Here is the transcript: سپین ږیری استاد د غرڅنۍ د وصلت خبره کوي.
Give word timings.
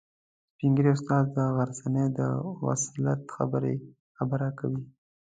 سپین 0.51 0.71
ږیری 0.75 0.91
استاد 0.95 1.25
د 1.35 1.37
غرڅنۍ 1.55 2.05
د 2.19 2.19
وصلت 2.65 3.21
خبره 4.17 4.49
کوي. 4.59 4.81